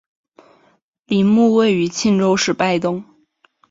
[1.05, 3.05] 陵墓位于庆州市拜洞。